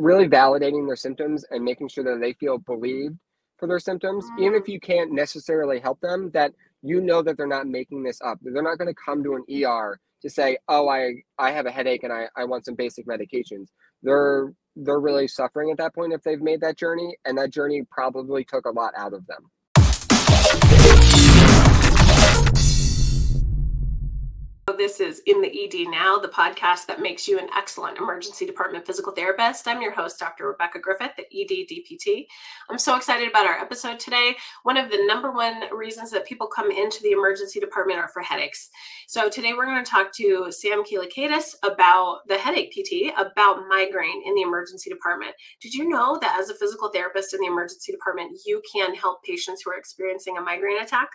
[0.00, 3.16] really validating their symptoms and making sure that they feel believed
[3.58, 4.40] for their symptoms, mm.
[4.40, 8.20] even if you can't necessarily help them, that you know that they're not making this
[8.22, 8.38] up.
[8.42, 11.70] They're not going to come to an ER to say, "Oh, I I have a
[11.70, 13.68] headache and I I want some basic medications."
[14.02, 17.82] They're they're really suffering at that point if they've made that journey, and that journey
[17.90, 19.50] probably took a lot out of them.
[24.80, 28.86] This is In the ED Now, the podcast that makes you an excellent emergency department
[28.86, 29.68] physical therapist.
[29.68, 30.46] I'm your host, Dr.
[30.46, 32.24] Rebecca Griffith, the ED DPT.
[32.70, 34.36] I'm so excited about our episode today.
[34.62, 38.22] One of the number one reasons that people come into the emergency department are for
[38.22, 38.70] headaches.
[39.06, 44.22] So today we're going to talk to Sam Keelakaitis about the headache PT, about migraine
[44.24, 45.32] in the emergency department.
[45.60, 49.22] Did you know that as a physical therapist in the emergency department, you can help
[49.24, 51.10] patients who are experiencing a migraine attack?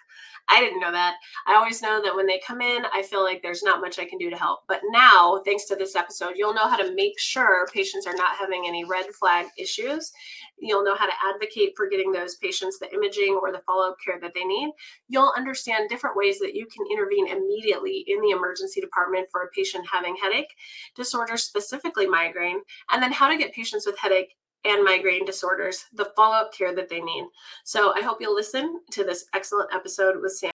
[0.50, 1.16] I didn't know that.
[1.47, 4.05] I always know that when they come in, I feel like there's not much I
[4.05, 4.64] can do to help.
[4.68, 8.36] But now, thanks to this episode, you'll know how to make sure patients are not
[8.36, 10.12] having any red flag issues.
[10.59, 13.95] You'll know how to advocate for getting those patients the imaging or the follow up
[14.03, 14.73] care that they need.
[15.08, 19.50] You'll understand different ways that you can intervene immediately in the emergency department for a
[19.56, 20.53] patient having headache
[20.94, 22.59] disorders, specifically migraine,
[22.92, 26.75] and then how to get patients with headache and migraine disorders the follow up care
[26.75, 27.25] that they need.
[27.64, 30.52] So I hope you'll listen to this excellent episode with Sam.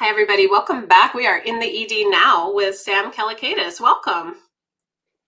[0.00, 0.46] Hi, everybody.
[0.46, 1.12] Welcome back.
[1.12, 3.82] We are in the ED now with Sam Keelakaitis.
[3.82, 4.36] Welcome.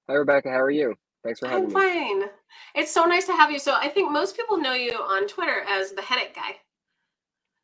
[0.08, 0.48] Hi, Rebecca.
[0.48, 0.94] How are you?
[1.22, 1.78] Thanks for having I'm me.
[1.78, 2.30] I'm fine.
[2.74, 3.58] It's so nice to have you.
[3.58, 6.56] So I think most people know you on Twitter as the headache guy.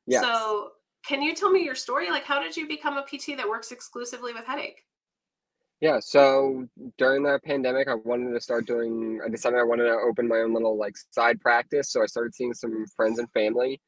[0.06, 0.22] Yes.
[0.22, 0.72] So
[1.06, 2.10] can you tell me your story?
[2.10, 4.82] Like, how did you become a PT that works exclusively with headache?
[5.80, 9.22] Yeah, so during the pandemic, I wanted to start doing.
[9.24, 11.90] I decided I wanted to open my own little like side practice.
[11.90, 13.80] So I started seeing some friends and family,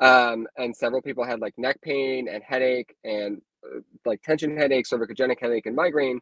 [0.00, 4.86] um, and several people had like neck pain and headache and uh, like tension headache,
[4.86, 6.20] cervicogenic headache, and migraine.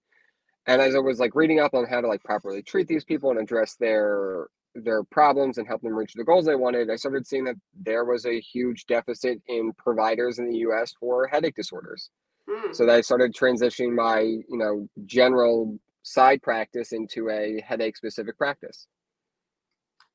[0.66, 3.30] And as I was like reading up on how to like properly treat these people
[3.30, 7.26] and address their their problems and help them reach the goals they wanted, I started
[7.26, 12.10] seeing that there was a huge deficit in providers in the US for headache disorders.
[12.48, 12.74] Mm.
[12.74, 18.86] So I started transitioning my, you know, general side practice into a headache specific practice.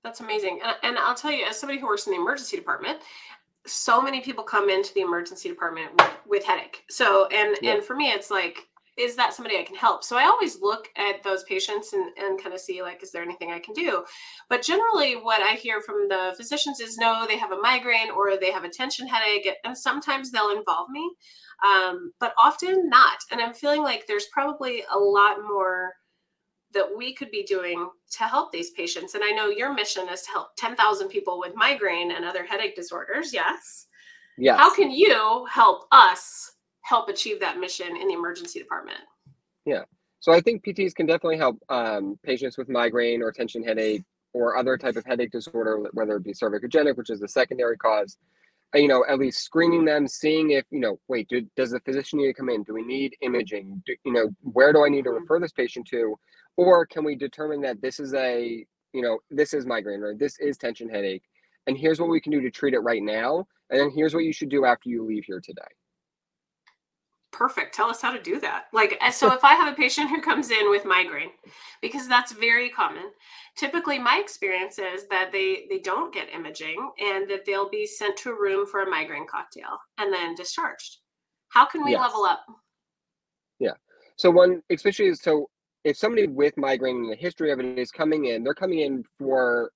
[0.03, 0.59] That's amazing.
[0.63, 2.99] And, and I'll tell you, as somebody who works in the emergency department,
[3.65, 6.83] so many people come into the emergency department with, with headache.
[6.89, 7.73] So, and, yeah.
[7.73, 10.03] and for me, it's like, is that somebody I can help?
[10.03, 13.23] So I always look at those patients and, and kind of see like, is there
[13.23, 14.03] anything I can do?
[14.49, 18.37] But generally, what I hear from the physicians is no, they have a migraine or
[18.37, 21.09] they have a tension headache, and sometimes they'll involve me,
[21.65, 23.19] um, but often not.
[23.31, 25.93] And I'm feeling like there's probably a lot more
[26.73, 29.15] that we could be doing to help these patients.
[29.15, 32.75] And I know your mission is to help 10,000 people with migraine and other headache
[32.75, 33.33] disorders.
[33.33, 33.87] Yes.
[34.37, 34.57] Yes.
[34.57, 38.99] How can you help us help achieve that mission in the emergency department?
[39.65, 39.83] Yeah.
[40.19, 44.03] So I think PTs can definitely help um, patients with migraine or tension headache
[44.33, 48.17] or other type of headache disorder, whether it be cervicogenic, which is the secondary cause.
[48.75, 52.19] You know, at least screening them, seeing if you know, wait, do, does the physician
[52.19, 52.63] need to come in?
[52.63, 53.81] Do we need imaging?
[53.85, 55.21] Do, you know, where do I need to mm-hmm.
[55.21, 56.15] refer this patient to?
[56.55, 60.37] Or can we determine that this is a, you know, this is migraine or this
[60.39, 61.23] is tension headache,
[61.65, 64.23] and here's what we can do to treat it right now, and then here's what
[64.23, 65.61] you should do after you leave here today
[67.31, 67.75] perfect.
[67.75, 68.65] Tell us how to do that.
[68.73, 71.31] Like eh, so if i have a patient who comes in with migraine
[71.81, 73.03] because that's very common
[73.59, 78.17] typically my experience is that they they don't get imaging and that they'll be sent
[78.17, 80.99] to a room for a migraine cocktail and then discharged.
[81.49, 82.01] How can we yes.
[82.01, 82.45] level up?
[83.59, 83.73] Yeah.
[84.15, 85.49] So one especially so
[85.83, 89.03] if somebody with migraine and the history of it is coming in they're coming in
[89.17, 89.71] for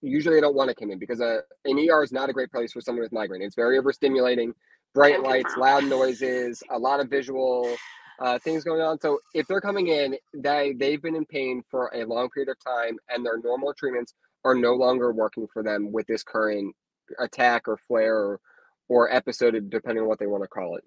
[0.00, 2.50] usually they don't want to come in because uh, an ER is not a great
[2.50, 3.42] place for someone with migraine.
[3.42, 4.52] It's very overstimulating
[4.94, 7.74] bright lights, loud noises, a lot of visual
[8.20, 9.00] uh, things going on.
[9.00, 12.58] So if they're coming in, they they've been in pain for a long period of
[12.64, 16.74] time, and their normal treatments are no longer working for them with this current
[17.18, 18.40] attack or flare or,
[18.88, 20.84] or episode, depending on what they want to call it.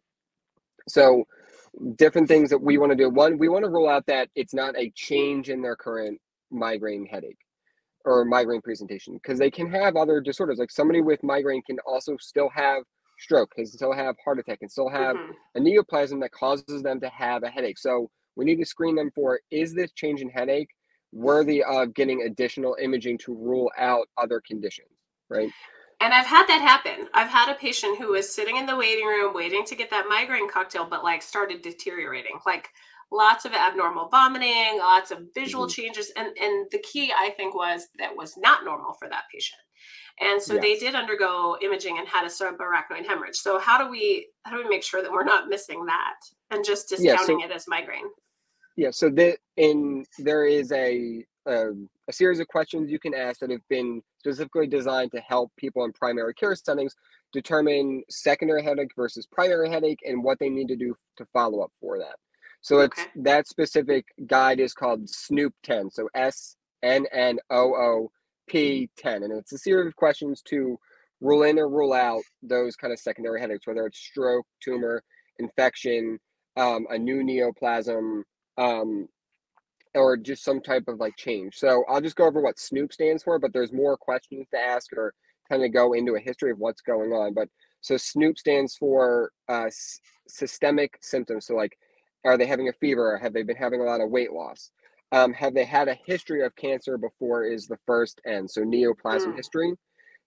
[0.88, 1.26] So
[1.98, 3.10] different things that we want to do.
[3.10, 6.20] One, we want to rule out that it's not a change in their current
[6.50, 7.40] migraine headache
[8.06, 10.60] or migraine presentation because they can have other disorders.
[10.60, 12.84] Like somebody with migraine can also still have
[13.18, 15.32] stroke, can still have heart attack, can still have mm-hmm.
[15.56, 17.78] a neoplasm that causes them to have a headache.
[17.78, 20.70] So we need to screen them for is this change in headache
[21.12, 24.90] worthy of getting additional imaging to rule out other conditions,
[25.30, 25.50] right?
[26.00, 27.08] And I've had that happen.
[27.14, 30.06] I've had a patient who was sitting in the waiting room waiting to get that
[30.08, 32.38] migraine cocktail, but like started deteriorating.
[32.46, 32.70] Like
[33.12, 35.72] lots of abnormal vomiting, lots of visual Mhm.
[35.76, 39.60] changes, and and the key I think was that was not normal for that patient.
[40.20, 43.36] And so they did undergo imaging and had a subarachnoid hemorrhage.
[43.36, 46.16] So how do we how do we make sure that we're not missing that
[46.50, 48.10] and just Yeah, so- discounting it as migraine?
[48.76, 53.40] Yeah, so the in there is a um, a series of questions you can ask
[53.40, 56.94] that have been specifically designed to help people in primary care settings
[57.32, 61.72] determine secondary headache versus primary headache and what they need to do to follow up
[61.80, 62.16] for that.
[62.68, 63.12] So it's Okay.
[63.24, 65.90] that specific guide is called Snoop 10.
[65.90, 68.12] So S N N O O
[68.50, 70.78] P 10 and it's a series of questions to
[71.22, 75.02] rule in or rule out those kind of secondary headaches whether it's stroke, tumor,
[75.40, 76.20] infection,
[76.58, 78.24] um, a new neoplasm,
[78.58, 79.08] um,
[79.96, 81.56] or just some type of like change.
[81.56, 84.92] So I'll just go over what Snoop stands for, but there's more questions to ask
[84.94, 85.14] or
[85.50, 87.34] kind of go into a history of what's going on.
[87.34, 87.48] But
[87.82, 91.46] so Snoop stands for uh, s- systemic symptoms.
[91.48, 91.78] So like,
[92.28, 93.18] are they having a fever?
[93.18, 94.72] Have they been having a lot of weight loss?
[95.14, 97.46] Um, have they had a history of cancer before?
[97.46, 98.48] Is the first N.
[98.48, 99.36] So neoplasm Mm.
[99.38, 99.74] history.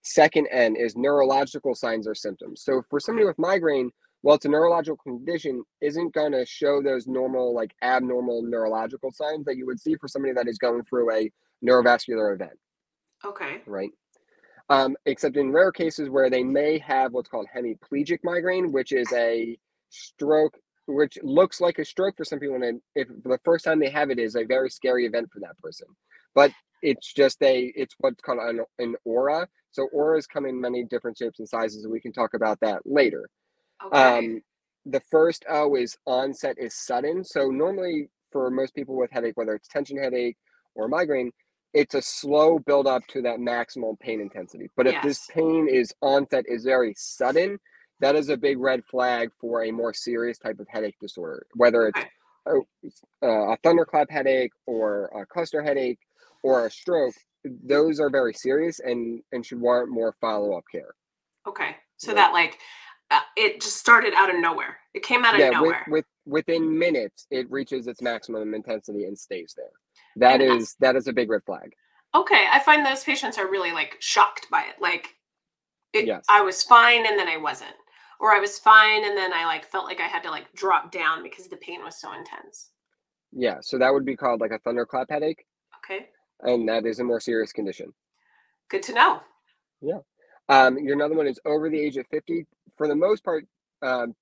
[0.01, 2.63] Second N is neurological signs or symptoms.
[2.63, 3.91] So for somebody with migraine,
[4.23, 9.45] well, it's a neurological condition, isn't going to show those normal, like abnormal neurological signs
[9.45, 11.31] that you would see for somebody that is going through a
[11.63, 12.57] neurovascular event,
[13.23, 13.61] Okay.
[13.67, 13.91] right?
[14.69, 19.11] Um, except in rare cases where they may have what's called hemiplegic migraine, which is
[19.13, 19.57] a
[19.89, 20.57] stroke,
[20.91, 24.09] which looks like a stroke for some people, and if the first time they have
[24.09, 25.87] it is a very scary event for that person.
[26.35, 26.51] But
[26.81, 29.47] it's just a, it's what's called an, an aura.
[29.71, 32.81] So auras come in many different shapes and sizes, and we can talk about that
[32.85, 33.29] later.
[33.85, 34.17] Okay.
[34.17, 34.41] Um,
[34.85, 37.23] the first O is onset is sudden.
[37.23, 40.37] So normally for most people with headache, whether it's tension headache
[40.75, 41.31] or migraine,
[41.73, 44.69] it's a slow build up to that maximal pain intensity.
[44.75, 47.59] But if this pain is onset is very sudden,
[48.01, 51.87] that is a big red flag for a more serious type of headache disorder, whether
[51.87, 51.99] it's
[52.47, 55.99] a, a thunderclap headache or a cluster headache
[56.43, 57.13] or a stroke.
[57.63, 60.93] Those are very serious and and should warrant more follow up care.
[61.47, 61.75] Okay.
[61.97, 62.15] So Right.
[62.17, 62.59] that like
[63.11, 64.77] uh, it just started out of nowhere.
[64.93, 65.85] It came out of yeah, nowhere.
[65.87, 69.71] with within minutes, it reaches its maximum intensity and stays there.
[70.15, 71.73] That And, uh, is that is a big red flag.
[72.15, 74.81] okay, I find those patients are really like shocked by it.
[74.81, 75.09] Like
[75.93, 76.25] it, Yes.
[76.29, 77.75] I was fine and then I wasn't.
[78.21, 80.91] Or I was fine and then I like felt like I had to like drop
[80.91, 82.69] down because the pain was so intense.
[83.33, 85.43] Yeah, so that would be called like a thunderclap headache,
[85.83, 86.09] Okay.
[86.41, 87.91] and that is a more serious condition.
[88.69, 89.21] Good to know.
[89.81, 89.99] Yeah.
[90.49, 92.45] Um, your another one is over the age of fifty.
[92.77, 93.45] For the most part,
[93.81, 94.13] um,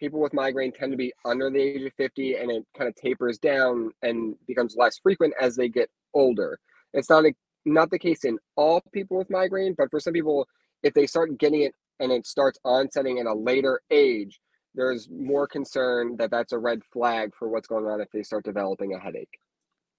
[0.00, 2.96] people with migraine tend to be under the age of fifty, and it kind of
[2.96, 6.58] tapers down and becomes less frequent as they get older.
[6.92, 7.34] It's not a,
[7.64, 10.48] not the case in all people with migraine, but for some people,
[10.82, 14.40] if they start getting it and it starts onsetting at a later age,
[14.74, 18.44] there's more concern that that's a red flag for what's going on if they start
[18.44, 19.38] developing a headache.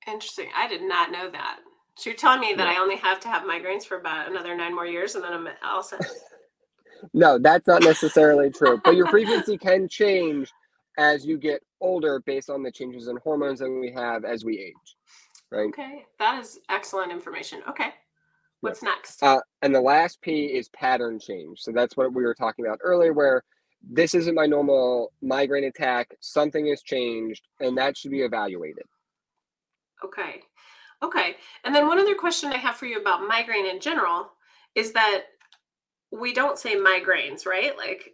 [0.07, 0.49] Interesting.
[0.55, 1.59] I did not know that.
[1.97, 2.79] So you're telling me that Yeah.
[2.79, 5.47] I only have to have migraines for about another nine more years and then I'm
[5.63, 6.01] all set.
[7.13, 10.51] No, that's not necessarily true, but your frequency can change
[10.97, 14.57] as you get older based on the changes in hormones that we have as we
[14.59, 14.95] age,
[15.51, 15.67] right?
[15.67, 16.05] Okay.
[16.19, 17.61] That is excellent information.
[17.69, 17.89] Okay.
[18.65, 19.23] What's next?
[19.23, 21.59] Uh, and the last P is pattern change.
[21.59, 23.43] So that's what we were talking about earlier, where
[23.87, 28.83] this isn't my normal migraine attack, something has changed, and that should be evaluated.
[30.03, 30.41] Okay.
[31.03, 31.35] Okay.
[31.63, 34.31] And then one other question I have for you about migraine in general
[34.73, 35.25] is that
[36.11, 37.77] we don't say migraines, right?
[37.77, 38.13] Like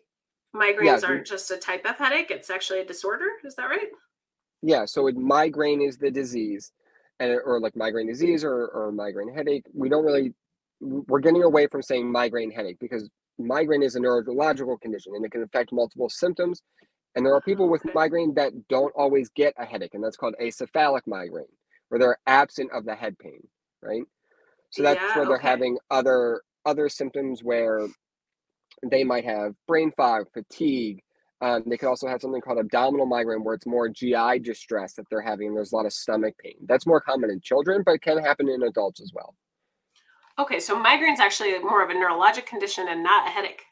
[0.56, 3.28] migraines aren't just a type of headache, it's actually a disorder.
[3.46, 3.88] Is that right?
[4.62, 6.72] Yeah, so it, migraine is the disease,
[7.20, 9.66] and or like migraine disease or, or migraine headache.
[9.74, 10.34] We don't really,
[10.82, 13.10] we're getting away from saying migraine headache because
[13.40, 16.62] migraine is a neurological condition and it can affect multiple symptoms.
[17.16, 20.36] And there are people with migraine that don't always get a headache, and that's called
[20.42, 21.46] acephalic migraine,
[21.90, 23.42] where they're absent of the head pain,
[23.84, 24.04] right?
[24.72, 25.50] So that's Yeah, where they're okay.
[25.50, 27.88] having other other symptoms where
[28.90, 31.02] they might have brain fog, fatigue.
[31.42, 35.06] Um, they could also have something called abdominal migraine, where it's more GI distress that
[35.10, 35.56] they're having.
[35.56, 36.56] There's a lot of stomach pain.
[36.68, 39.36] That's more common in children, but it can happen in adults as well.
[40.38, 43.64] Okay, so migraine's actually more of a neurologic condition and not a headache.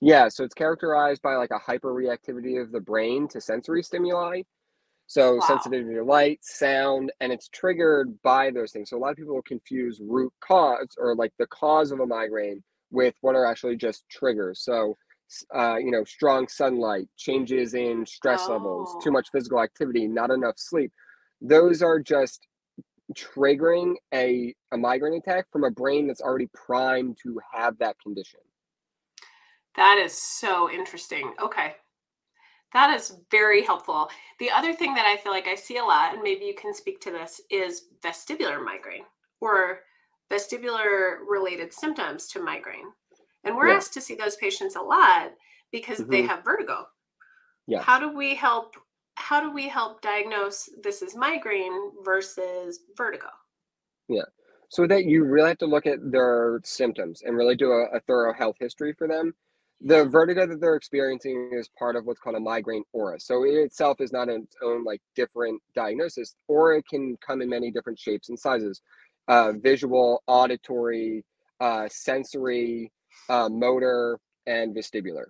[0.00, 4.42] Yeah, so it's characterized by like a hyperreactivity of the brain to sensory stimuli.
[5.06, 5.40] So Wow.
[5.40, 8.90] sensitivity to light, sound, and it's triggered by those things.
[8.90, 12.62] So a lot of people confuse root cause or like the cause of a migraine
[12.90, 14.60] with what are actually just triggers.
[14.62, 14.96] So
[15.54, 19.12] uh, you know, strong sunlight, changes in stress levels, too Oh.
[19.12, 20.92] much physical activity, not enough sleep.
[21.40, 22.46] Those are just
[23.12, 28.40] triggering a, a migraine attack from a brain that's already primed to have that condition.
[29.76, 31.34] That is so interesting.
[31.42, 31.74] Okay.
[32.72, 34.08] That is very helpful.
[34.40, 36.74] The other thing that I feel like I see a lot, and maybe you can
[36.74, 39.04] speak to this, is vestibular migraine
[39.40, 39.80] or
[40.30, 42.92] vestibular related symptoms to migraine.
[43.44, 43.76] And we're Yeah.
[43.76, 45.34] asked to see those patients a lot
[45.70, 46.28] because they Mhm.
[46.28, 46.88] have vertigo.
[47.66, 47.84] Yes.
[47.84, 48.76] How do we help
[49.16, 53.28] how do we help diagnose this is migraine versus vertigo?
[54.08, 54.22] Yeah.
[54.68, 58.00] So that, you really have to look at their symptoms and really do a, a
[58.00, 59.32] thorough health history for them.
[59.80, 63.20] The vertigo that they're experiencing is part of what's called a migraine aura.
[63.20, 67.48] So it itself is not its own like different diagnosis, or it can come in
[67.48, 68.80] many different shapes and sizes,
[69.28, 71.24] uh, visual, auditory,
[71.60, 72.90] uh, sensory,
[73.28, 75.26] uh, motor, and vestibular.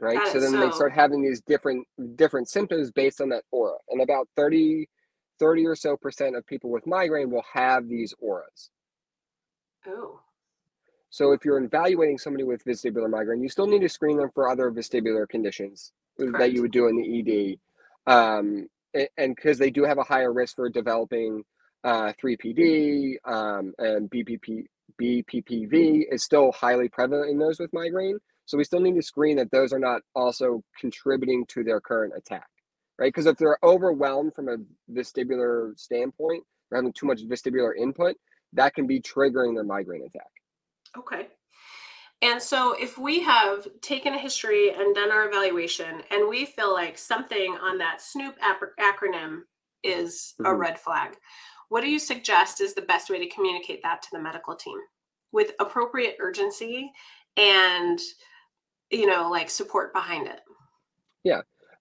[0.00, 0.16] Right.
[0.16, 0.40] Got So it.
[0.40, 1.86] then they start having these different
[2.16, 4.88] different symptoms based on that aura, and about 30
[5.38, 8.70] 30 or so percent of people with migraine will have these auras.
[9.86, 10.20] Oh,
[11.10, 14.48] So if you're evaluating somebody with vestibular migraine, you still need to screen them for
[14.48, 17.56] other vestibular conditions that you would do in the
[18.08, 18.12] ED.
[18.12, 18.68] Um,
[19.16, 21.44] and because they do have a higher risk for developing
[21.84, 24.64] uh, 3PD um, and BPP,
[25.00, 28.18] BPPV is still highly prevalent in those with migraine.
[28.46, 32.12] So we still need to screen that those are not also contributing to their current
[32.16, 32.48] attack,
[32.98, 33.08] right?
[33.12, 34.56] Because if they're overwhelmed from a
[34.92, 38.16] vestibular standpoint, or having too much vestibular input,
[38.52, 40.30] that can be triggering their migraine attack.
[40.98, 41.28] okay.
[42.22, 46.72] And so if we have taken a history and done our evaluation and we feel
[46.72, 49.42] like something on that SNOOP ap- acronym
[49.82, 50.58] is a Mhm.
[50.58, 51.18] red flag,
[51.68, 54.78] what do you suggest is the best way to communicate that to the medical team
[55.32, 56.92] with appropriate urgency
[57.36, 58.00] and
[58.96, 60.40] you know like support behind it?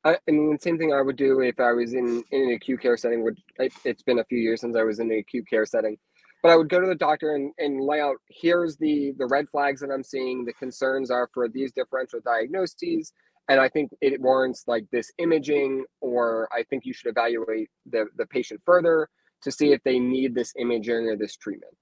[0.05, 2.53] I, I mean, the same thing I would do if I was in, in an
[2.53, 3.25] acute care setting,
[3.57, 5.97] it, it's been a few years since I was in an acute care setting.
[6.41, 9.47] But I would go to the doctor and, and lay out here's the, the red
[9.47, 13.13] flags that I'm seeing, the concerns are for these differential diagnoses.
[13.47, 18.07] And I think it warrants like this imaging, or I think you should evaluate the,
[18.17, 19.09] the patient further
[19.43, 21.73] to see if they need this imaging or this treatment.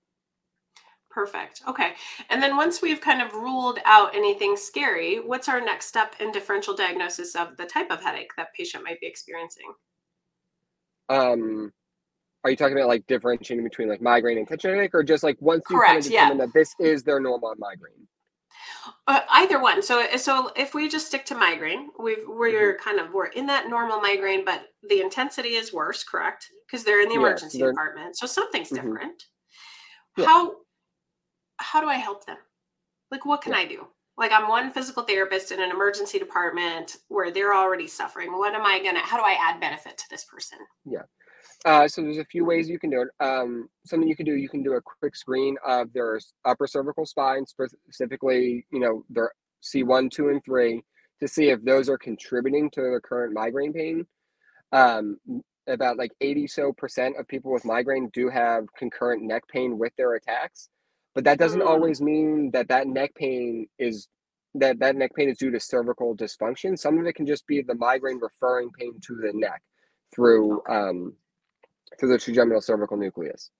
[1.14, 1.62] Perfect.
[1.68, 1.94] Okay.
[2.30, 6.32] And then once we've kind of ruled out anything scary, what's our next step in
[6.32, 9.74] differential diagnosis of the type of headache that patient might be experiencing?
[11.10, 11.74] Um,
[12.44, 15.36] are you talking about like differentiating between like migraine and tension headache, or just like
[15.42, 16.34] once you kind Correct, of yeah.
[16.34, 18.08] that this is their normal migraine?
[19.08, 19.84] Uh, either one.
[19.84, 22.84] So, so if we just stick to migraine, we've we're Mm-hmm.
[22.90, 26.48] kind of we're in that normal migraine, but the intensity is worse, correct?
[26.66, 28.76] Because they're in the emergency they're- department, so something's Mhm.
[28.76, 29.24] different.
[30.18, 30.26] Yeah.
[30.26, 30.56] How
[31.62, 32.38] how do I help them?
[33.10, 33.88] Like, what can I do?
[34.18, 38.32] Like, I'm one physical therapist in an emergency department where they're already suffering.
[38.32, 39.00] What am I gonna?
[39.00, 40.60] How do I add benefit to this person?
[40.86, 41.04] Yeah.
[41.66, 43.26] Uh, so there's a few ways you can do it.
[43.26, 47.06] Um, something you can do, you can do a quick screen of their upper cervical
[47.06, 49.32] spine, specifically, you know, their
[49.64, 50.84] C1, 2, and 3,
[51.20, 54.06] to see if those are contributing to their current migraine pain.
[54.72, 55.18] Um,
[55.68, 59.94] about like 80 so percent of people with migraine do have concurrent neck pain with
[59.98, 60.70] their attacks,
[61.16, 61.68] but that doesn't Mm.
[61.68, 64.08] always mean that that neck pain is
[64.56, 66.78] that that neck pain is due to cervical dysfunction.
[66.78, 69.62] Some of it can just be the migraine referring pain to the neck
[70.14, 71.16] through um,
[72.00, 73.52] through the trigeminal cervical nucleus.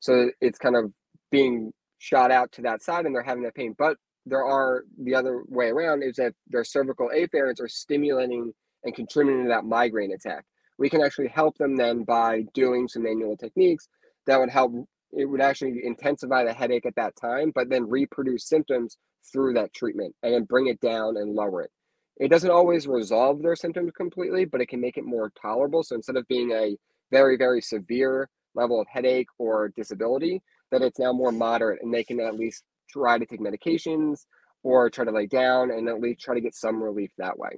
[0.00, 0.92] So it's kind of
[1.30, 3.74] being shot out to that side and they're having that pain.
[3.78, 3.96] But
[4.26, 8.52] there are the other way around is that their cervical afferents are stimulating
[8.84, 10.44] and contributing to that migraine attack.
[10.78, 13.88] We can actually help them then by doing some manual techniques
[14.26, 14.72] that would help.
[15.12, 18.98] It would actually intensify the headache at that time, but then reproduce symptoms
[19.32, 21.70] through that treatment and then bring it down and lower it.
[22.18, 25.82] It doesn't always resolve their symptoms completely, but it can make it more tolerable.
[25.82, 26.76] So instead of being a
[27.10, 32.04] very, very severe level of headache or disability, that it's now more moderate and they
[32.04, 34.24] can at least try to take medications
[34.62, 37.50] or try to lay down and at least try to get some relief that way.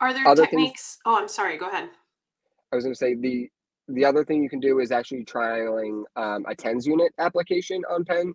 [0.00, 0.98] Are there Other things- techniques?
[1.04, 1.56] Oh, I'm sorry.
[1.58, 1.90] Go ahead.
[2.72, 3.50] I was going to say the
[3.88, 8.04] the other thing you can do is actually trialing um, a TENS unit application on
[8.04, 8.34] pen.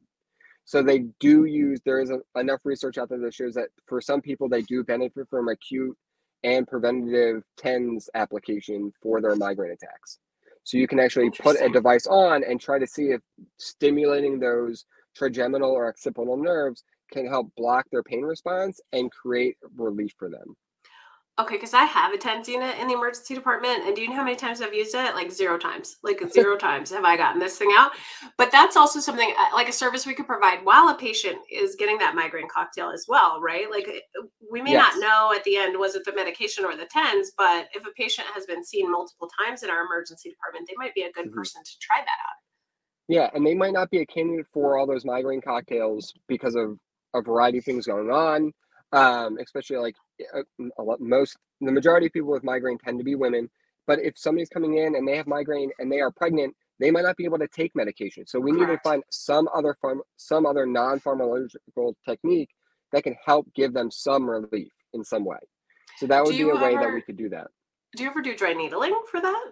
[0.65, 4.01] So they do use there is a, enough research out there that shows that for
[4.01, 5.95] some people they do benefit from acute
[6.43, 10.19] and preventative TENS application for their migraine attacks.
[10.63, 13.22] So you can actually put a device on and try to see if
[13.57, 20.13] stimulating those trigeminal or occipital nerves can help block their pain response and create relief
[20.17, 20.55] for them.
[21.40, 24.16] Okay, because I have a TENS unit in the emergency department, and do you know
[24.18, 25.16] how many times I've used it?
[25.16, 25.98] Like zero times.
[26.04, 27.92] Like zero times have I gotten this thing out.
[28.38, 31.75] But that's also something uh, like a service we could provide while a patient is
[31.75, 33.66] getting that migraine cocktail as well, right?
[33.72, 34.94] Like uh, we may Yes.
[34.96, 37.92] not know at the end was it the medication or the TENS, but if a
[37.98, 41.32] patient has been seen multiple times in our emergency department, they might be a good
[41.32, 41.34] Mhm.
[41.34, 42.38] person to try that out.
[43.08, 46.78] Yeah, and they might not be a candidate for all those migraine cocktails because of
[47.16, 48.54] a variety of things going on.
[48.94, 49.96] Um, especially like
[50.34, 50.44] uh,
[50.78, 53.50] a lot, most the majority of people with migraine tend to be women.
[53.86, 57.04] But if somebody's coming in and they have migraine and they are pregnant, they might
[57.04, 58.26] not be able to take medication.
[58.26, 58.70] So we Correct.
[58.70, 62.50] need to find some other farm, some other non-pharmacological technique
[62.94, 65.38] that can help give them some relief in some way.
[65.98, 67.48] So that would be a ever, way that we could do that.
[67.96, 69.46] Do you ever do dry needling for that?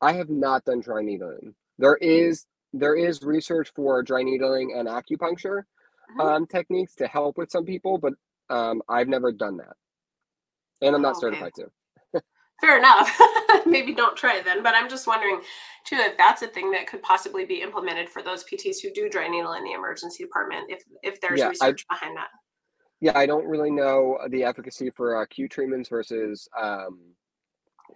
[0.00, 1.54] I have not done dry needling.
[1.78, 6.20] There is there is research for dry needling and acupuncture mm-hmm.
[6.20, 8.14] um, techniques to help with some people, but
[8.50, 9.74] um, I've never done that,
[10.80, 11.36] and I'm not oh, okay.
[11.36, 12.22] certified to.
[12.60, 13.10] Fair enough.
[13.66, 14.62] Maybe don't try then.
[14.62, 15.40] But I'm just wondering
[15.84, 19.08] too if that's a thing that could possibly be implemented for those PTs who do
[19.08, 20.70] dry needle in the emergency department.
[20.70, 22.28] If if there's yeah, research I, behind that.
[23.00, 27.00] Yeah, I don't really know the efficacy for acute treatments versus um,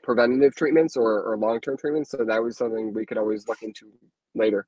[0.03, 3.93] preventative treatments or, or long-term treatments so that was something we could always look into
[4.35, 4.67] later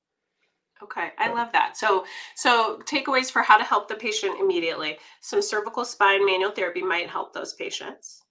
[0.82, 1.76] okay i love that.
[1.76, 2.04] So
[2.34, 4.98] so takeaways for how to help the patient immediately.
[5.20, 8.22] Some cervical spine manual therapy might help those patients.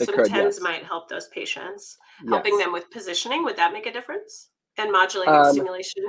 [0.00, 0.60] It some could, tens yes.
[0.60, 1.98] might help those patients.
[2.22, 2.30] Yes.
[2.30, 4.48] helping them with positioning would that make a difference?
[4.78, 6.04] And modulating um, stimulation?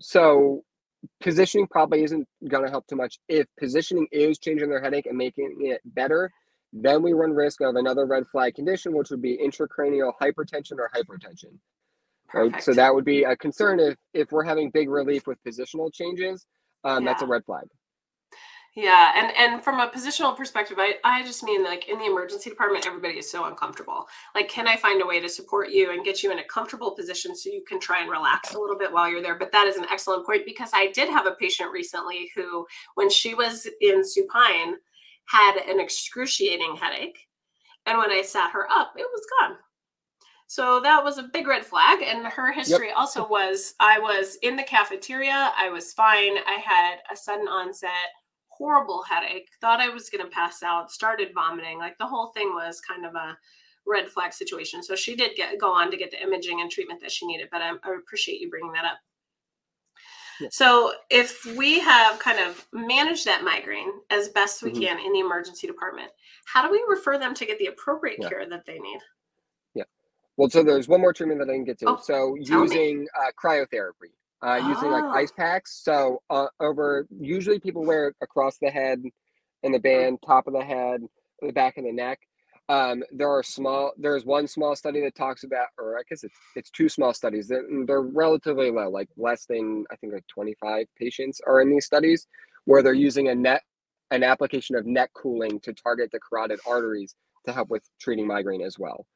[0.00, 0.62] so
[1.20, 3.18] positioning probably isn't going to help too much.
[3.28, 6.30] If positioning is changing their headache and making it better
[6.72, 10.90] then we run risk of another red flag condition, which would be intracranial hypertension or
[10.94, 11.58] hypotension.
[12.36, 12.62] Right.
[12.62, 16.46] So that would be a concern if if we're having big relief with positional changes.
[16.84, 17.10] Um, yeah.
[17.10, 17.66] That's a red flag.
[18.76, 22.50] Yeah, and and from a positional perspective, I I just mean like in the emergency
[22.50, 24.06] department, everybody is so uncomfortable.
[24.34, 26.90] Like, can I find a way to support you and get you in a comfortable
[26.90, 29.38] position so you can try and relax a little bit while you're there?
[29.38, 32.66] But that is an excellent point because I did have a patient recently who,
[32.96, 34.74] when she was in supine,
[35.24, 37.18] had an excruciating headache.
[37.86, 39.56] And when I sat her up, it was gone.
[40.48, 42.02] So that was a big red flag.
[42.02, 42.96] And her history yep.
[42.96, 46.36] also was I was in the cafeteria, I was fine.
[46.46, 47.90] I had a sudden onset,
[48.48, 51.78] horrible headache, thought I was going to pass out, started vomiting.
[51.78, 53.36] Like the whole thing was kind of a
[53.86, 54.82] red flag situation.
[54.82, 57.48] So she did get go on to get the imaging and treatment that she needed.
[57.50, 58.98] But I, I appreciate you bringing that up.
[60.50, 64.82] So if we have kind of managed that migraine as best we mm-hmm.
[64.82, 66.10] can in the emergency department,
[66.44, 68.98] how do we refer them to get the appropriate care that they need?
[70.36, 71.90] Well, so there's one more treatment that I didn't get to.
[71.90, 74.68] Oh, so using uh, cryotherapy, uh, oh.
[74.68, 75.10] using like oh.
[75.10, 75.80] ice packs.
[75.82, 79.02] So uh, over, usually people wear it across the head,
[79.62, 80.02] in the mm-hmm.
[80.02, 81.02] band, top of the head,
[81.42, 82.20] the back of the neck.
[82.68, 83.92] Um, there are small.
[83.96, 87.46] There's one small study that talks about, or I guess it's it's two small studies.
[87.46, 91.84] They're, they're relatively low, like less than I think like 25 patients are in these
[91.86, 92.26] studies,
[92.64, 93.62] where they're using a net
[94.10, 98.62] an application of neck cooling to target the carotid arteries to help with treating migraine
[98.62, 99.06] as well.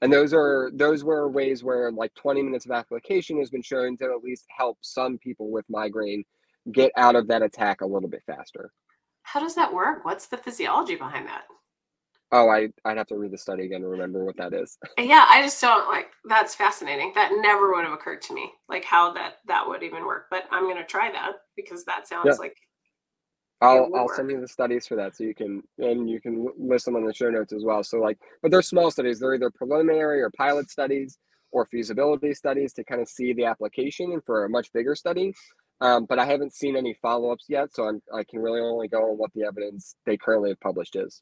[0.00, 3.96] And those are those were ways where like 20 minutes of application has been shown
[3.98, 6.24] to at least help some people with migraine
[6.72, 8.72] get out of that attack a little bit faster.
[9.22, 10.04] How does that work?
[10.04, 11.44] What's the physiology behind that?
[12.30, 14.76] Oh, I I'd have to read the study again to remember what that is.
[14.98, 17.12] yeah, I just don't like that's fascinating.
[17.14, 20.26] That never would have occurred to me, like how that that would even work.
[20.30, 22.34] But I'm gonna try that because that sounds yeah.
[22.38, 22.56] like.
[23.60, 26.84] I'll I'll send you the studies for that so you can and you can list
[26.84, 27.82] them on the show notes as well.
[27.82, 29.18] So like, but they're small studies.
[29.18, 31.18] They're either preliminary or pilot studies
[31.50, 35.34] or feasibility studies to kind of see the application and for a much bigger study.
[35.80, 38.88] Um, but I haven't seen any follow ups yet, so I'm I can really only
[38.88, 41.20] go on what the evidence they currently have published is.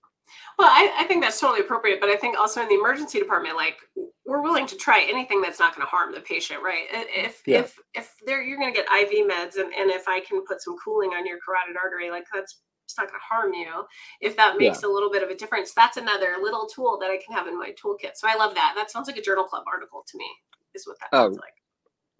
[0.58, 3.56] Well, I, I, think that's totally appropriate, but I think also in the emergency department,
[3.56, 3.78] like
[4.24, 6.84] we're willing to try anything that's not going to harm the patient, right?
[6.90, 7.60] If yeah.
[7.60, 10.62] if if they're you're going to get IV meds, and and if I can put
[10.62, 13.84] some cooling on your carotid artery, like that's it's not going to harm you.
[14.20, 14.88] If that makes yeah.
[14.88, 17.58] a little bit of a difference, that's another little tool that I can have in
[17.58, 18.12] my toolkit.
[18.14, 18.74] So I love that.
[18.76, 20.26] That sounds like a journal club article to me.
[20.74, 21.54] Is what that oh, sounds like.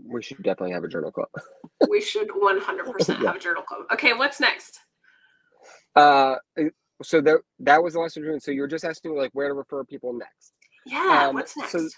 [0.05, 1.29] We should definitely have a journal club.
[1.89, 3.27] we should 100% yeah.
[3.27, 3.83] have a journal club.
[3.93, 4.81] Okay, what's next?
[5.95, 6.37] Uh
[7.03, 8.41] so that that was the last one.
[8.41, 10.53] So you're just asking like where to refer people next.
[10.87, 11.27] Yeah.
[11.29, 11.73] Um, what's next?
[11.73, 11.89] So,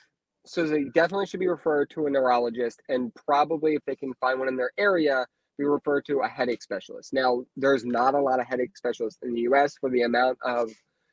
[0.46, 4.38] so they definitely should be referred to a neurologist, and probably if they can find
[4.38, 5.26] one in their area,
[5.58, 7.12] be referred to a headache specialist.
[7.12, 9.74] Now, there's not a lot of headache specialists in the U.S.
[9.80, 10.70] for the amount of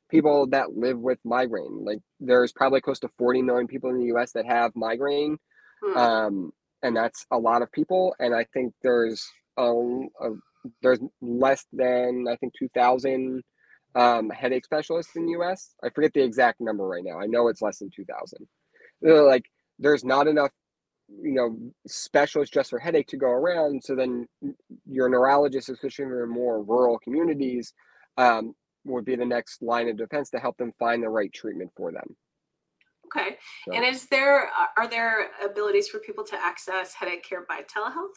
[0.09, 1.83] people that live with migraine.
[1.83, 4.31] Like there's probably close to 40 million people in the U.S.
[4.33, 5.37] that have migraine,
[5.83, 5.97] hmm.
[5.97, 8.15] um, and that's a lot of people.
[8.19, 10.29] And I think there's um, a,
[10.81, 13.43] there's less than I think 2,000
[13.95, 15.73] um, headache specialists in the U.S.
[15.83, 17.19] I forget the exact number right now.
[17.19, 18.47] I know it's less than 2,000.
[19.01, 19.45] Like,
[19.79, 20.51] there's not enough,
[21.07, 23.83] you know, specialists just for headache to go around.
[23.83, 24.27] So then
[24.89, 27.73] your neurologist, especially in more rural communities,
[28.17, 28.53] um,
[28.85, 31.91] would be the next line of defense to help them find the right treatment for
[31.91, 32.15] them.
[33.05, 33.37] Okay.
[33.65, 33.73] So.
[33.73, 38.15] And is there are there abilities for people to access headache care by telehealth?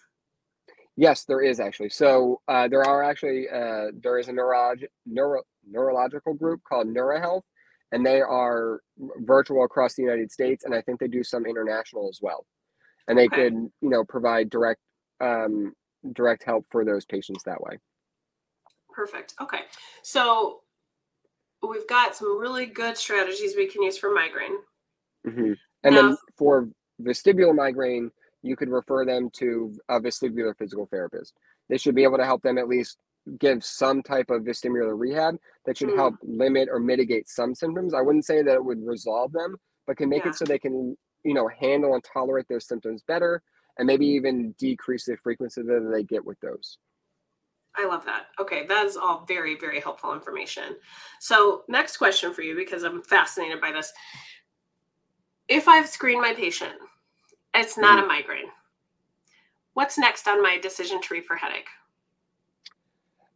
[0.97, 1.91] Yes, there is actually.
[1.91, 7.21] So uh, there are actually uh, there is a neurolog- neuro- neurological group called Neura
[7.21, 7.45] Health,
[7.93, 8.81] and they are
[9.21, 12.47] virtual across the United States, and I think they do some international as well.
[13.09, 13.45] And they Okay.
[13.45, 14.81] could you know provide direct
[15.21, 15.73] um,
[16.13, 17.79] direct help for those patients that way.
[18.91, 19.35] Perfect.
[19.41, 19.63] Okay.
[20.03, 20.63] So
[21.67, 24.59] we've got some really good strategies we can use for migraine.
[25.25, 25.53] hmm
[25.83, 26.69] And Now- then for
[27.03, 28.11] vestibular migraine,
[28.43, 31.35] you could refer them to a vestibular physical therapist.
[31.69, 32.99] They should be able to help them at least
[33.39, 35.97] give some type of vestibular rehab that should Mm.
[35.97, 37.95] help limit or mitigate some symptoms.
[37.95, 40.31] I wouldn't say that it would resolve them, but can make Yeah.
[40.31, 43.43] it so they can, you know, handle and tolerate those symptoms better
[43.77, 46.79] and maybe even decrease the frequency that they get with those.
[47.77, 48.27] I love that.
[48.41, 50.77] Okay, that is all very, very helpful information.
[51.21, 53.93] So, next question for you because I'm fascinated by this.
[55.47, 56.75] If I've screened my patient,
[57.55, 58.51] it's not a migraine.
[59.75, 61.69] What's next on my decision tree for headache?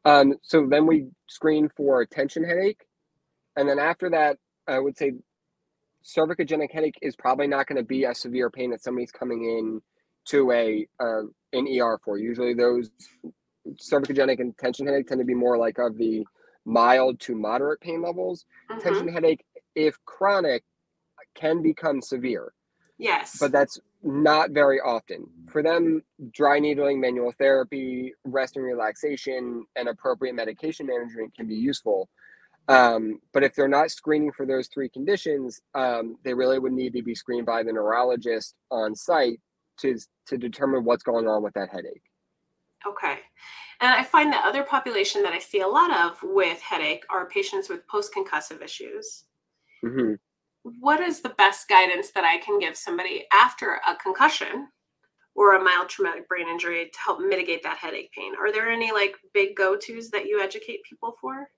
[0.05, 2.83] Um, so then we screen for tension headache.
[3.57, 4.39] And then after that,
[4.69, 5.13] I would say
[6.05, 9.83] cervicogenic headache is probably not going to be a severe pain that somebody's coming in
[10.27, 12.19] to a uh, an ER for.
[12.19, 12.91] Usually those
[13.77, 16.25] cervicogenic and tension headache tend to be more like of the
[16.65, 18.47] mild to moderate pain levels.
[18.71, 18.83] Mhm.
[18.83, 20.65] Tension headache, if chronic,
[21.35, 22.53] can become severe
[22.99, 23.39] Yes.
[23.41, 25.27] but that's not very often.
[25.49, 31.55] For them, dry needling, manual therapy, rest and relaxation, and appropriate medication management can be
[31.55, 32.09] useful.
[32.69, 36.93] Um, but if they're not screening for those three conditions, um, they really would need
[36.95, 39.41] to be screened by the neurologist on site
[39.79, 42.03] to to determine what's going on with that headache.
[42.87, 43.19] Okay.
[43.81, 47.29] And I find the other population that I see a lot of with headache are
[47.29, 49.25] patients with post concussive issues.
[49.81, 50.15] hmm
[50.65, 54.69] What is the best guidance that I can give somebody after a concussion
[55.35, 58.35] or a mild traumatic brain injury to help mitigate that headache pain?
[58.39, 61.49] Are there any like big go tos that you educate people for?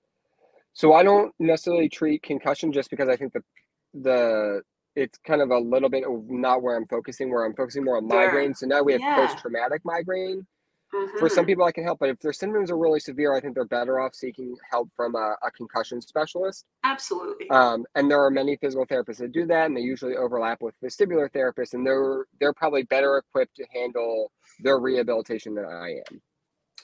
[0.73, 3.41] So I don't necessarily treat concussion just because I think the
[3.93, 4.61] the
[4.95, 7.29] it's kind of a little bit of not where I'm focusing.
[7.31, 8.09] Where I'm focusing more on Sure.
[8.09, 8.53] migraine.
[8.55, 9.15] So now we have Yeah.
[9.15, 10.45] post traumatic migraine.
[11.17, 11.47] For some Mhm.
[11.47, 13.99] people, I can help, but if their symptoms are really severe, I think they're better
[13.99, 16.65] off seeking help from a, a concussion specialist.
[16.83, 17.49] Absolutely.
[17.49, 20.75] Um, and there are many physical therapists that do that, and they usually overlap with
[20.81, 26.21] vestibular therapists, and they're they're probably better equipped to handle their rehabilitation than I am.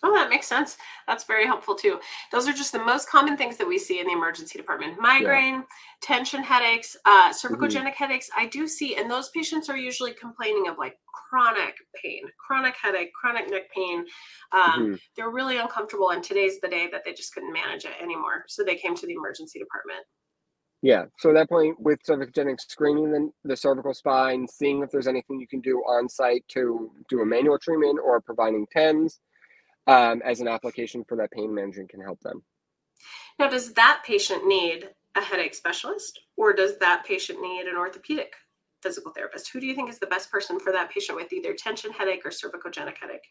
[0.03, 0.77] Oh, that makes sense.
[1.07, 1.99] That's very helpful too.
[2.31, 5.63] Those are just the most common things that we see in the emergency department migraine,
[6.01, 8.29] tension headaches, uh, cervicogenic headaches.
[8.35, 10.97] I do see, and those patients are usually complaining of like
[11.29, 14.05] chronic pain, chronic headache, chronic neck pain.
[14.51, 14.99] Um, Mhm.
[15.15, 18.45] They're really uncomfortable, and today's the day that they just couldn't manage it anymore.
[18.47, 20.05] So they came to the emergency department.
[20.81, 21.05] Yeah.
[21.19, 25.39] So at that point, with cervicogenic screening the, the cervical spine, seeing if there's anything
[25.39, 29.19] you can do on site to do a manual treatment or providing TENS
[29.87, 32.43] um, as an application for that pain management can help them.
[33.39, 38.33] Now, does that patient need a headache specialist, or does that patient need an orthopedic
[38.81, 39.49] physical therapist?
[39.51, 42.25] Who do you think is the best person for that patient with either tension headache
[42.25, 43.27] or cervicogenic headache?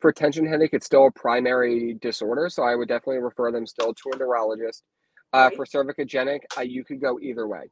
[0.00, 3.92] For tension headache, it's still a primary disorder, so I would definitely refer them still
[3.92, 4.84] to a neurologist.
[5.32, 5.56] Uh, Right.
[5.56, 7.70] for cervicogenic, uh, you could go either way,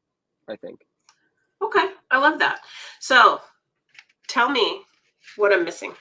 [0.49, 0.81] I think.
[1.63, 2.61] Okay, I love that.
[3.01, 3.41] So,
[4.29, 4.83] tell me
[5.37, 5.95] what I'm missing.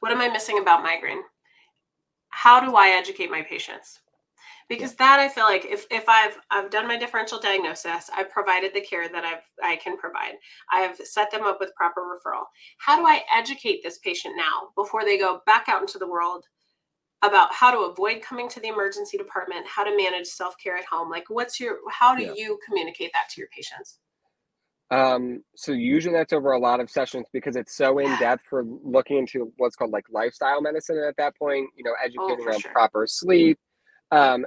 [0.00, 1.22] What am I missing about migraine?
[2.30, 4.00] How do I educate my patients?
[4.68, 8.74] Because that I feel like if if I've I've done my differential diagnosis, I've provided
[8.74, 10.34] the care that I've I can provide.
[10.70, 12.44] I've set them up with proper referral.
[12.78, 16.44] How do I educate this patient now before they go back out into the world
[17.22, 21.08] about how to avoid coming to the emergency department, how to manage self-care at home?
[21.10, 22.34] Like what's your how do Yeah.
[22.36, 23.98] you communicate that to your patients?
[24.90, 28.64] Um, so usually that's over a lot of sessions because it's so in depth for
[28.64, 30.96] looking into what's called like lifestyle medicine.
[30.96, 32.72] And at that point, you know, educating for on sure.
[32.72, 33.58] proper sleep,
[34.10, 34.46] um,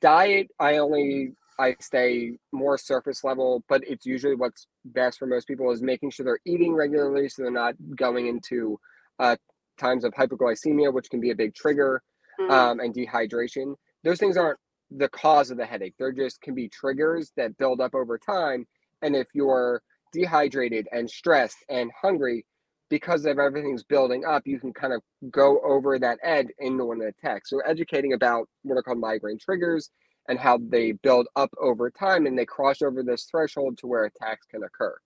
[0.00, 0.48] diet.
[0.58, 5.70] I only I stay more surface level, but it's usually what's best for most people
[5.70, 8.80] is making sure they're eating regularly, so they're not going into
[9.18, 9.36] uh,
[9.78, 12.02] times of hypoglycemia, which can be a big trigger,
[12.40, 12.50] Mm.
[12.50, 13.76] um, and dehydration.
[14.02, 14.58] Those things aren't
[14.90, 15.94] the cause of the headache.
[16.00, 18.66] They're just can be triggers that build up over time.
[19.02, 22.44] And if you're dehydrated and stressed and hungry,
[22.90, 27.02] because of everything's building up, you can kind of go over that edge into an
[27.02, 27.46] attack.
[27.46, 29.90] So educating about what are called migraine triggers
[30.28, 34.04] and how they build up over time and they cross over this threshold to where
[34.04, 34.96] attacks can occur.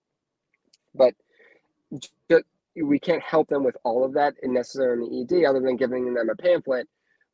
[0.93, 1.15] But
[2.75, 6.13] we can't help them with all of that necessarily in the ED other than giving
[6.13, 6.87] them a pamphlet.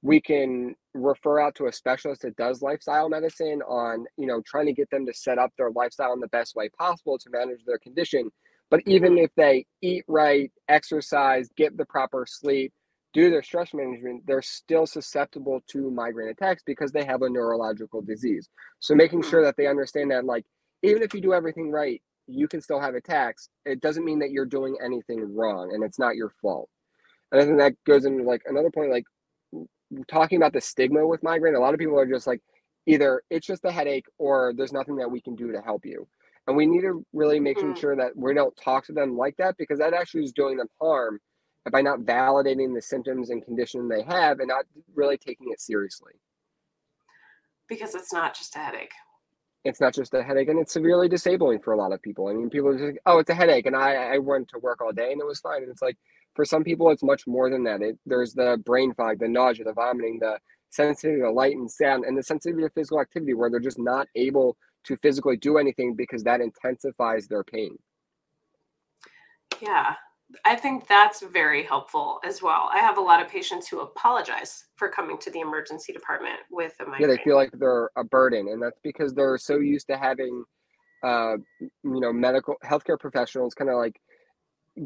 [0.06, 4.68] We can refer out to a specialist that does lifestyle medicine on, you know, trying
[4.68, 7.66] to get them to set up their lifestyle in the best way possible to manage
[7.66, 8.30] their condition.
[8.70, 12.72] But even if they eat right, exercise, get the proper sleep,
[13.14, 18.04] do their stress management, they're still susceptible to migraine attacks because they have a neurological
[18.04, 18.48] disease.
[18.80, 19.46] So making sure mm-hmm.
[19.46, 20.46] that they understand that, like,
[20.84, 23.50] even if you do everything right, you can still have attacks.
[23.66, 26.70] It doesn't mean that you're doing anything wrong and it's not your fault.
[27.32, 29.06] And I think that goes into like another point, like
[30.08, 31.56] talking about the stigma with migraine.
[31.56, 32.42] A lot of people are just like,
[32.88, 36.08] either it's just a headache or there's nothing that we can do to help you.
[36.48, 37.78] And we need to really making Mhm.
[37.78, 40.70] sure that we don't talk to them like that because that actually is doing them
[40.80, 41.20] harm
[41.72, 46.14] by not validating the symptoms and condition they have and not really taking it seriously.
[47.68, 48.92] Because it's not just a headache.
[49.64, 52.28] It's not just a headache and it's severely disabling for a lot of people.
[52.28, 53.66] I mean, people are just like, oh, it's a headache.
[53.66, 55.64] And I, I went to work all day and it was fine.
[55.64, 55.98] And it's like,
[56.36, 57.82] for some people, it's much more than that.
[57.82, 60.38] It, there's the brain fog, the nausea, the vomiting, the
[60.70, 64.08] sensitivity to light and sound, and the sensitivity to physical activity where they're just not
[64.16, 67.78] able to physically do anything because that intensifies their pain.
[69.62, 69.96] Yeah,
[70.44, 72.70] I think that's very helpful as well.
[72.74, 76.74] I have a lot of patients who apologize for coming to the emergency department with
[76.80, 79.88] a migraine Yeah, they feel like they're a burden, and that's because they're so used
[79.88, 80.44] to having,
[81.04, 84.00] uh, you know, medical healthcare professionals kind of like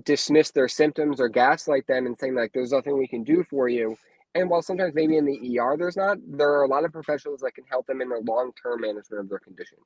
[0.04, 3.70] dismiss their symptoms or gaslight them and saying like, "There's nothing we can do for
[3.70, 3.98] you."
[4.36, 7.42] And while sometimes maybe in the ER there's not, there are a lot of professionals
[7.42, 9.80] that can help them in their long-term management of their condition.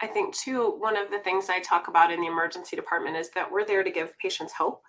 [0.00, 3.30] I think too, one of the things I talk about in the emergency department is
[3.30, 4.82] that we're there to give patients hope.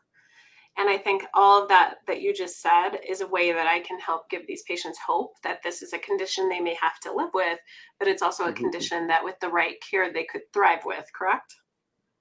[0.77, 3.81] And I think all of that that you just said is a way that I
[3.81, 7.13] can help give these patients hope that this is a condition they may have to
[7.13, 7.59] live with,
[7.99, 8.55] but it's also a Mhm.
[8.55, 11.55] condition that with the right care they could thrive with, correct?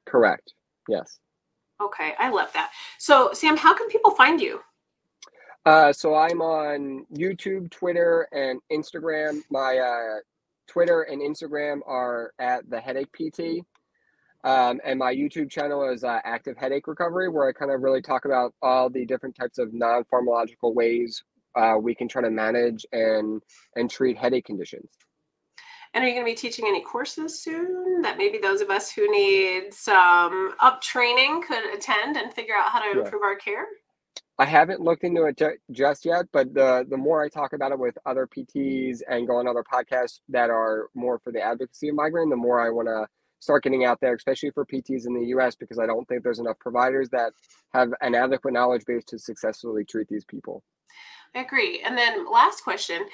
[0.04, 0.52] Correct.
[0.88, 1.20] Yes.
[1.80, 2.70] Okay, I love that.
[2.98, 4.60] So, Sam, how can people find you?
[5.66, 9.40] Uh, so I'm on YouTube, Twitter, and Instagram.
[9.50, 10.20] My uh,
[10.66, 13.64] Twitter and Instagram are at the Headache PT,
[14.44, 18.00] um, and my YouTube channel is uh, Active Headache Recovery, where I kind of really
[18.00, 21.22] talk about all the different types of non-pharmacological ways
[21.56, 23.42] uh, we can try to manage and
[23.76, 24.88] and treat headache conditions.
[25.92, 28.90] And are you going to be teaching any courses soon that maybe those of us
[28.92, 33.04] who need some up training could attend and figure out how to Yeah.
[33.04, 33.66] improve our care?
[34.38, 37.78] I haven't looked into it just yet, but the the more I talk about it
[37.78, 41.94] with other PTs and go on other podcasts that are more for the advocacy of
[41.96, 43.06] migraine, the more I want to
[43.40, 45.56] start getting out there, especially for PTs in the U.S.
[45.56, 47.32] because I don't think there's enough providers that
[47.74, 50.62] have an adequate knowledge base to successfully treat these people.
[51.34, 51.80] I agree.
[51.84, 53.06] And then last question,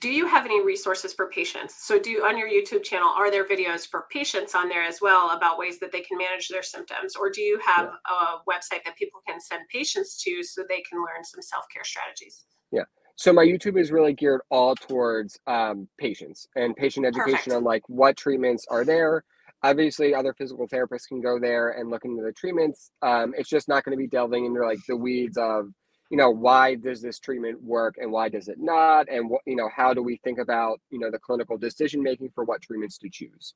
[0.00, 1.74] do you have any resources for patients?
[1.78, 5.00] So do you, on your YouTube channel are there videos for patients on there as
[5.00, 8.84] well about ways that they can manage their symptoms or do you have a website
[8.84, 12.44] that people can send patients to so they can learn some self-care strategies?
[12.70, 12.84] Yeah.
[13.16, 17.56] So my YouTube is really geared all towards um, patients and patient education Perfect.
[17.56, 19.24] on like what treatments are there.
[19.64, 22.90] Obviously, other physical therapists can go there and look into the treatments.
[23.02, 25.68] Um, it's just not going to be delving into like the weeds of,
[26.12, 29.56] you know, why does this treatment work and why does it not, and what you
[29.56, 32.98] know, how do we think about you know the clinical decision making for what treatments
[32.98, 33.54] to choose.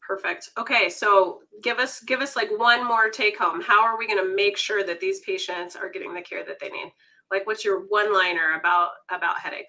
[0.00, 0.48] Perfect.
[0.56, 3.60] Okay, so give us give us like one more take home.
[3.60, 6.58] How are we going to make sure that these patients are getting the care that
[6.58, 6.90] they need?
[7.30, 9.66] Like what's your one liner about about headache?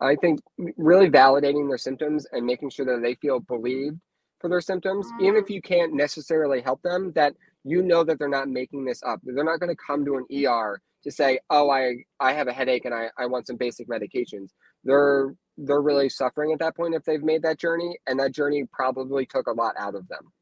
[0.00, 0.40] I think
[0.76, 3.98] really validating their symptoms and making sure that they feel believed
[4.38, 5.54] for their symptoms, even if mm.
[5.54, 9.20] you can't necessarily help them, that you know that they're not making this up.
[9.24, 12.52] They're not going to come to an ER to say, "Oh, I I have a
[12.52, 14.50] headache and I I want some basic medications."
[14.84, 18.64] They're they're really suffering at that point if they've made that journey, and that journey
[18.72, 20.32] probably took a lot out of them.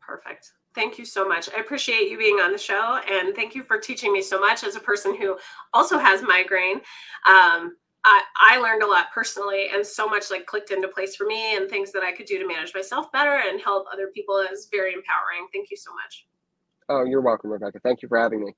[0.00, 0.52] Perfect.
[0.74, 1.48] Thank you so much.
[1.56, 4.62] I appreciate you being on the show and thank you for teaching me so much
[4.62, 5.38] as a person who
[5.72, 6.82] also has migraine.
[7.26, 7.76] Um,
[8.08, 11.56] I, I learned a lot personally and so much like clicked into place for me
[11.56, 14.68] and things that I could do to manage myself better and help other people is
[14.70, 15.48] very empowering.
[15.52, 16.28] Thank you so much.
[16.88, 17.80] Oh, you're welcome, Rebecca.
[17.82, 18.52] Thank you for having me.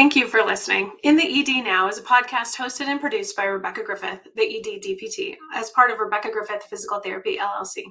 [0.00, 0.92] Thank you for listening.
[1.02, 4.80] In the ED Now is a podcast hosted and produced by Rebecca Griffith, the ED
[4.82, 7.84] DPT, as part of Rebecca Griffith Physical Therapy LLC.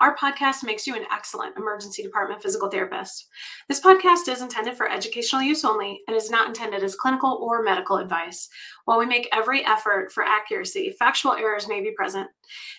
[0.00, 3.28] Our podcast makes you an excellent emergency department physical therapist.
[3.68, 7.62] This podcast is intended for educational use only and is not intended as clinical or
[7.62, 8.48] medical advice.
[8.86, 12.28] While we make every effort for accuracy, factual errors may be present.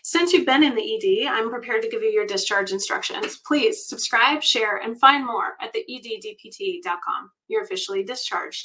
[0.01, 3.39] Since you've been in the ED, I'm prepared to give you your discharge instructions.
[3.45, 7.31] Please subscribe, share, and find more at the eddpt.com.
[7.47, 8.61] You're officially discharged.